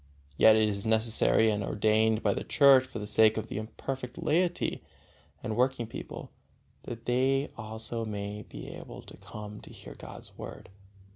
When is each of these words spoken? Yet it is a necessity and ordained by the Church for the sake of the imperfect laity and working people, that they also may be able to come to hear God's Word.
Yet 0.35 0.55
it 0.55 0.67
is 0.67 0.83
a 0.87 0.89
necessity 0.89 1.51
and 1.51 1.63
ordained 1.63 2.23
by 2.23 2.33
the 2.33 2.43
Church 2.43 2.85
for 2.85 2.97
the 2.97 3.05
sake 3.05 3.37
of 3.37 3.49
the 3.49 3.59
imperfect 3.59 4.17
laity 4.17 4.83
and 5.43 5.55
working 5.55 5.85
people, 5.85 6.31
that 6.85 7.05
they 7.05 7.51
also 7.55 8.03
may 8.03 8.41
be 8.41 8.69
able 8.69 9.03
to 9.03 9.17
come 9.17 9.61
to 9.61 9.69
hear 9.71 9.93
God's 9.93 10.35
Word. 10.39 10.69